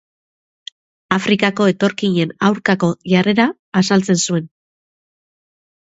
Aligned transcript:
Afrikako 1.17 1.67
etorkinen 1.73 2.33
aurkako 2.49 2.91
jarrera 3.15 3.49
azaltzen 3.83 4.23
zuen. 4.29 4.53